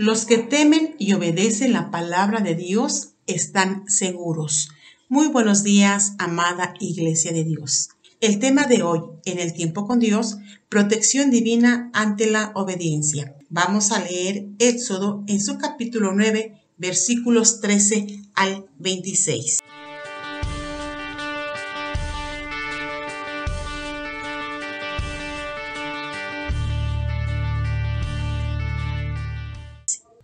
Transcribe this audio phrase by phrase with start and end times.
[0.00, 4.68] Los que temen y obedecen la palabra de Dios están seguros.
[5.08, 7.88] Muy buenos días, amada Iglesia de Dios.
[8.20, 10.36] El tema de hoy, en el tiempo con Dios,
[10.68, 13.34] protección divina ante la obediencia.
[13.48, 18.06] Vamos a leer Éxodo en su capítulo 9, versículos 13
[18.36, 19.58] al 26.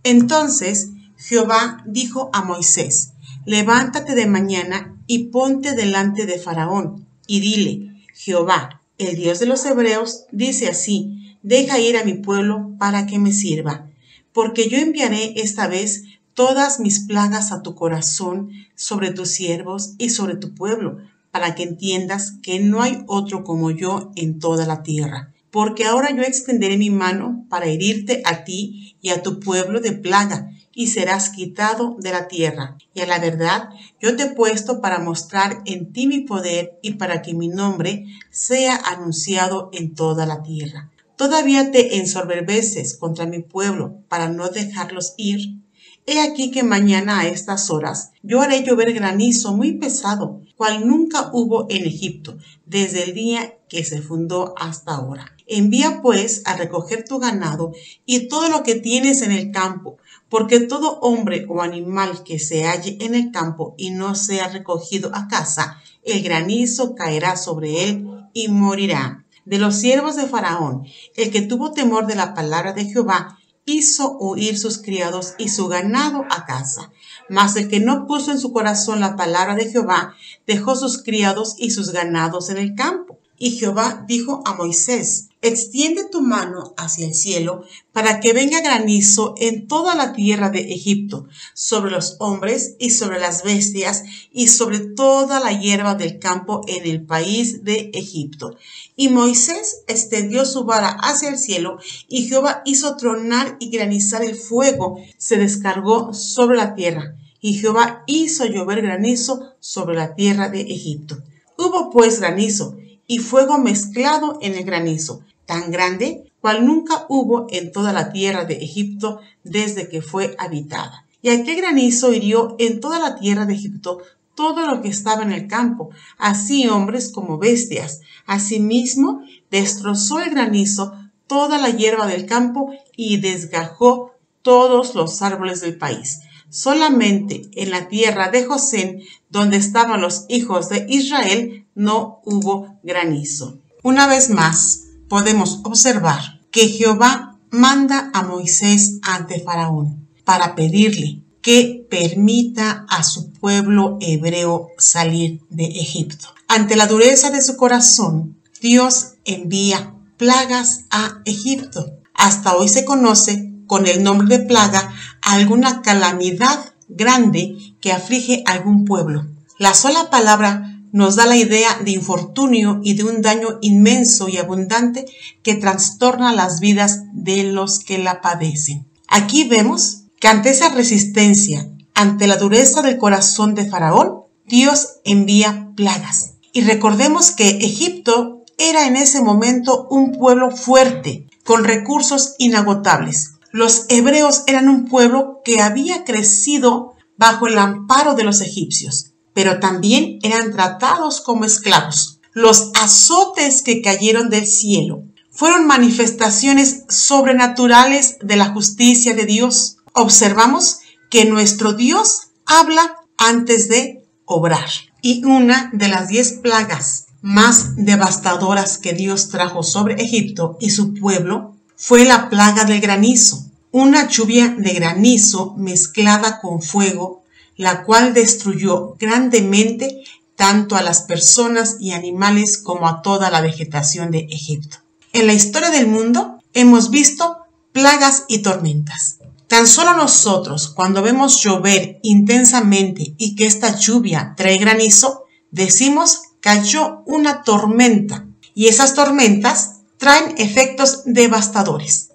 [0.05, 3.13] Entonces Jehová dijo a Moisés,
[3.43, 9.65] levántate de mañana y ponte delante de Faraón, y dile, Jehová, el Dios de los
[9.65, 13.89] Hebreos, dice así, deja ir a mi pueblo para que me sirva,
[14.31, 16.03] porque yo enviaré esta vez
[16.35, 20.99] todas mis plagas a tu corazón sobre tus siervos y sobre tu pueblo,
[21.31, 26.13] para que entiendas que no hay otro como yo en toda la tierra porque ahora
[26.13, 30.87] yo extenderé mi mano para herirte a ti y a tu pueblo de plaga, y
[30.87, 32.77] serás quitado de la tierra.
[32.93, 33.69] Y a la verdad,
[34.01, 38.03] yo te he puesto para mostrar en ti mi poder y para que mi nombre
[38.31, 40.91] sea anunciado en toda la tierra.
[41.15, 45.61] Todavía te ensorberbeces contra mi pueblo para no dejarlos ir.
[46.07, 51.31] He aquí que mañana a estas horas yo haré llover granizo muy pesado, cual nunca
[51.33, 55.35] hubo en Egipto, desde el día que se fundó hasta ahora.
[55.47, 57.71] Envía pues a recoger tu ganado
[58.05, 59.97] y todo lo que tienes en el campo,
[60.29, 65.09] porque todo hombre o animal que se halle en el campo y no sea recogido
[65.11, 69.25] a casa, el granizo caerá sobre él y morirá.
[69.45, 74.17] De los siervos de Faraón, el que tuvo temor de la palabra de Jehová hizo
[74.19, 76.91] huir sus criados y su ganado a casa.
[77.29, 81.55] Mas el que no puso en su corazón la palabra de Jehová, dejó sus criados
[81.57, 83.19] y sus ganados en el campo.
[83.37, 89.35] Y Jehová dijo a Moisés, extiende tu mano hacia el cielo para que venga granizo
[89.37, 94.79] en toda la tierra de Egipto, sobre los hombres y sobre las bestias y sobre
[94.79, 98.55] toda la hierba del campo en el país de Egipto.
[98.95, 101.77] Y Moisés extendió su vara hacia el cielo
[102.07, 107.15] y Jehová hizo tronar y granizar el fuego, se descargó sobre la tierra.
[107.39, 111.17] Y Jehová hizo llover granizo sobre la tierra de Egipto.
[111.57, 112.75] Hubo pues granizo
[113.07, 118.45] y fuego mezclado en el granizo, tan grande cual nunca hubo en toda la tierra
[118.45, 121.05] de Egipto desde que fue habitada.
[121.21, 123.99] Y aquel granizo hirió en toda la tierra de Egipto
[124.35, 128.01] todo lo que estaba en el campo, así hombres como bestias.
[128.27, 130.93] Asimismo, destrozó el granizo
[131.27, 134.11] toda la hierba del campo y desgajó
[134.41, 136.19] todos los árboles del país.
[136.49, 143.57] Solamente en la tierra de José, donde estaban los hijos de Israel, no hubo granizo.
[143.81, 151.85] Una vez más, podemos observar que Jehová manda a Moisés ante Faraón para pedirle que
[151.89, 156.27] permita a su pueblo hebreo salir de Egipto.
[156.47, 161.99] Ante la dureza de su corazón, Dios envía plagas a Egipto.
[162.15, 168.53] Hasta hoy se conoce con el nombre de plaga alguna calamidad grande que aflige a
[168.53, 169.27] algún pueblo.
[169.59, 174.37] La sola palabra nos da la idea de infortunio y de un daño inmenso y
[174.37, 175.05] abundante
[175.43, 178.87] que trastorna las vidas de los que la padecen.
[179.09, 185.73] Aquí vemos que ante esa resistencia, ante la dureza del corazón de Faraón, Dios envía
[185.75, 186.35] plagas.
[186.53, 193.33] Y recordemos que Egipto era en ese momento un pueblo fuerte, con recursos inagotables.
[193.51, 199.59] Los hebreos eran un pueblo que había crecido bajo el amparo de los egipcios pero
[199.59, 202.21] también eran tratados como esclavos.
[202.33, 209.77] Los azotes que cayeron del cielo fueron manifestaciones sobrenaturales de la justicia de Dios.
[209.93, 210.79] Observamos
[211.11, 214.69] que nuestro Dios habla antes de obrar.
[215.01, 220.93] Y una de las diez plagas más devastadoras que Dios trajo sobre Egipto y su
[220.93, 227.24] pueblo fue la plaga del granizo, una lluvia de granizo mezclada con fuego
[227.57, 230.03] la cual destruyó grandemente
[230.35, 234.77] tanto a las personas y animales como a toda la vegetación de Egipto.
[235.13, 237.37] En la historia del mundo hemos visto
[237.71, 239.19] plagas y tormentas.
[239.47, 247.03] Tan solo nosotros, cuando vemos llover intensamente y que esta lluvia trae granizo, decimos cayó
[247.05, 252.11] una tormenta y esas tormentas traen efectos devastadores.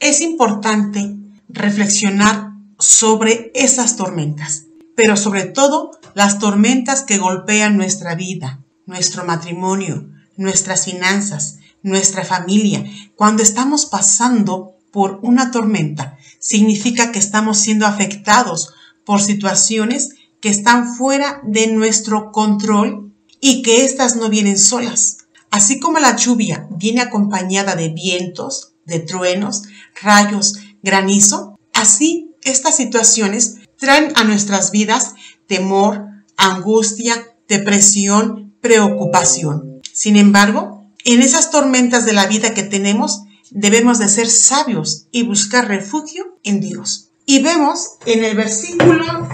[0.00, 1.16] Es importante
[1.48, 10.08] reflexionar sobre esas tormentas pero sobre todo las tormentas que golpean nuestra vida, nuestro matrimonio,
[10.36, 12.84] nuestras finanzas, nuestra familia.
[13.16, 18.74] Cuando estamos pasando por una tormenta, significa que estamos siendo afectados
[19.04, 20.10] por situaciones
[20.40, 25.18] que están fuera de nuestro control y que éstas no vienen solas.
[25.50, 29.62] Así como la lluvia viene acompañada de vientos, de truenos,
[30.00, 35.14] rayos, granizo, así estas situaciones traen a nuestras vidas
[35.48, 36.06] temor,
[36.36, 39.82] angustia, depresión, preocupación.
[39.92, 45.24] Sin embargo, en esas tormentas de la vida que tenemos, debemos de ser sabios y
[45.24, 47.08] buscar refugio en Dios.
[47.26, 49.28] Y vemos en el versículo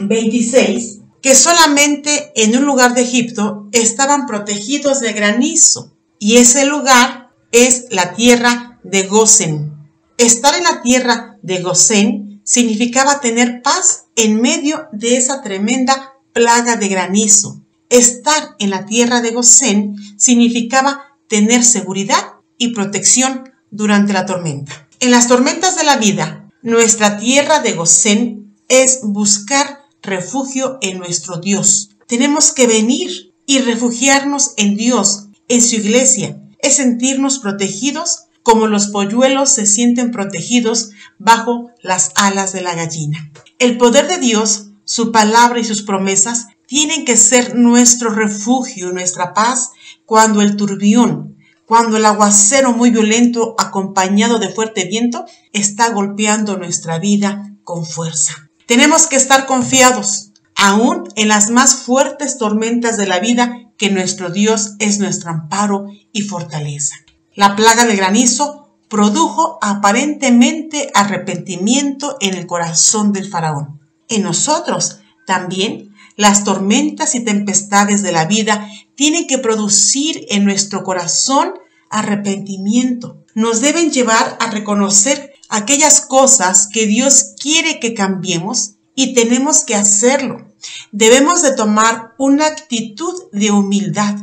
[0.00, 7.30] 26 que solamente en un lugar de Egipto estaban protegidos de granizo y ese lugar
[7.50, 9.72] es la tierra de Gosen.
[10.16, 16.74] Estar en la tierra de Gosen significaba tener paz en medio de esa tremenda plaga
[16.74, 17.60] de granizo.
[17.90, 24.88] Estar en la tierra de Gosen significaba tener seguridad y protección durante la tormenta.
[24.98, 31.36] En las tormentas de la vida, nuestra tierra de Gosén es buscar refugio en nuestro
[31.36, 31.90] Dios.
[32.08, 36.42] Tenemos que venir y refugiarnos en Dios, en su iglesia.
[36.58, 43.30] Es sentirnos protegidos como los polluelos se sienten protegidos bajo las alas de la gallina.
[43.58, 49.34] El poder de Dios, su palabra y sus promesas tienen que ser nuestro refugio, nuestra
[49.34, 49.70] paz,
[50.06, 56.98] cuando el turbión, cuando el aguacero muy violento acompañado de fuerte viento está golpeando nuestra
[56.98, 58.50] vida con fuerza.
[58.66, 64.30] Tenemos que estar confiados, aún en las más fuertes tormentas de la vida, que nuestro
[64.30, 66.96] Dios es nuestro amparo y fortaleza.
[67.34, 73.80] La plaga de granizo produjo aparentemente arrepentimiento en el corazón del faraón.
[74.08, 80.82] En nosotros también las tormentas y tempestades de la vida tienen que producir en nuestro
[80.82, 81.54] corazón
[81.88, 83.24] arrepentimiento.
[83.34, 89.76] Nos deben llevar a reconocer aquellas cosas que Dios quiere que cambiemos y tenemos que
[89.76, 90.48] hacerlo.
[90.92, 94.16] Debemos de tomar una actitud de humildad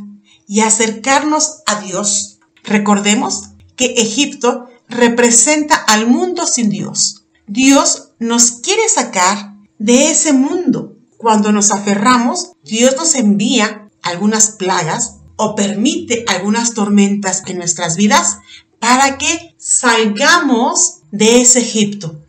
[0.46, 2.37] y acercarnos a Dios.
[2.68, 7.24] Recordemos que Egipto representa al mundo sin Dios.
[7.46, 10.96] Dios nos quiere sacar de ese mundo.
[11.16, 18.38] Cuando nos aferramos, Dios nos envía algunas plagas o permite algunas tormentas en nuestras vidas
[18.78, 22.20] para que salgamos de ese Egipto,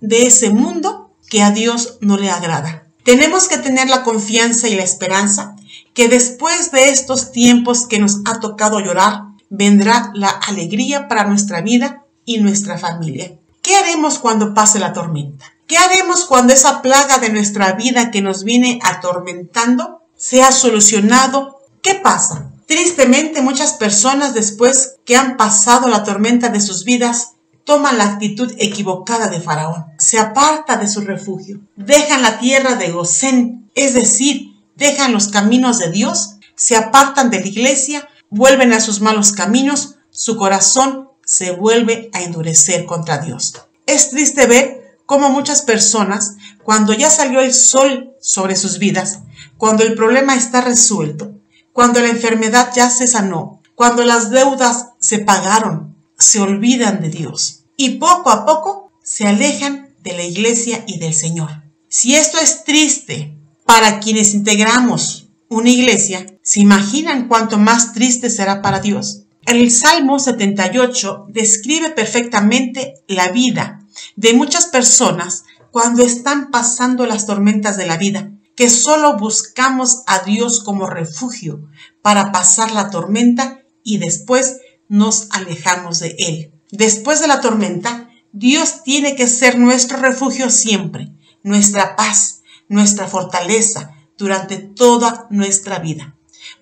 [0.00, 2.86] de ese mundo que a Dios no le agrada.
[3.02, 5.56] Tenemos que tener la confianza y la esperanza
[5.92, 11.60] que después de estos tiempos que nos ha tocado llorar, vendrá la alegría para nuestra
[11.60, 13.32] vida y nuestra familia.
[13.62, 15.44] ¿Qué haremos cuando pase la tormenta?
[15.66, 21.58] ¿Qué haremos cuando esa plaga de nuestra vida que nos viene atormentando sea solucionado?
[21.82, 22.50] ¿Qué pasa?
[22.66, 27.32] Tristemente, muchas personas después que han pasado la tormenta de sus vidas,
[27.64, 29.86] toman la actitud equivocada de Faraón.
[29.98, 31.60] Se aparta de su refugio.
[31.76, 37.40] Dejan la tierra de Gosén, es decir, dejan los caminos de Dios, se apartan de
[37.40, 43.54] la iglesia, vuelven a sus malos caminos, su corazón se vuelve a endurecer contra Dios.
[43.86, 49.20] Es triste ver cómo muchas personas, cuando ya salió el sol sobre sus vidas,
[49.56, 51.32] cuando el problema está resuelto,
[51.72, 57.64] cuando la enfermedad ya se sanó, cuando las deudas se pagaron, se olvidan de Dios
[57.76, 61.62] y poco a poco se alejan de la iglesia y del Señor.
[61.88, 68.62] Si esto es triste para quienes integramos una iglesia, ¿se imaginan cuánto más triste será
[68.62, 69.24] para Dios?
[69.44, 73.80] El Salmo 78 describe perfectamente la vida
[74.16, 80.20] de muchas personas cuando están pasando las tormentas de la vida que solo buscamos a
[80.20, 81.68] Dios como refugio
[82.00, 84.56] para pasar la tormenta y después
[84.88, 86.54] nos alejamos de Él.
[86.70, 91.12] Después de la tormenta, Dios tiene que ser nuestro refugio siempre,
[91.42, 96.14] nuestra paz, nuestra fortaleza durante toda nuestra vida.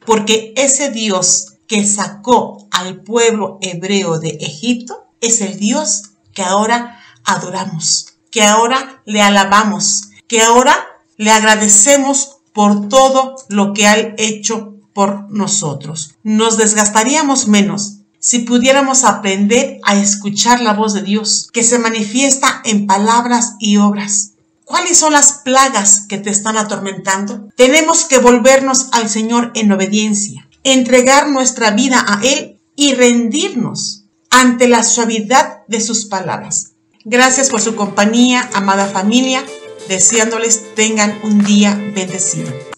[0.05, 7.01] Porque ese Dios que sacó al pueblo hebreo de Egipto es el Dios que ahora
[7.25, 14.75] adoramos, que ahora le alabamos, que ahora le agradecemos por todo lo que ha hecho
[14.93, 16.15] por nosotros.
[16.23, 22.61] Nos desgastaríamos menos si pudiéramos aprender a escuchar la voz de Dios, que se manifiesta
[22.65, 24.33] en palabras y obras.
[24.67, 27.49] ¿Cuáles son las plagas que te están atormentando?
[27.57, 34.69] Tenemos que volvernos al Señor en obediencia, entregar nuestra vida a Él y rendirnos ante
[34.69, 36.73] la suavidad de sus palabras.
[37.05, 39.43] Gracias por su compañía, amada familia
[39.89, 42.76] deseándoles tengan un día bendecido.